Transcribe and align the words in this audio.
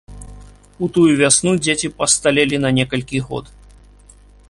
У 0.85 0.87
тую 0.95 1.03
вясну 1.19 1.53
дзеці 1.67 1.93
пасталелі 1.99 2.55
на 2.65 2.69
некалькі 2.79 3.23
год. 3.29 3.45